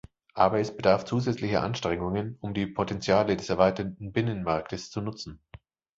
[0.33, 5.39] Aber es bedarf zusätzlicher Anstrengungen, um die Potentiale des erweiterten Binnenmarktes zu nutzen.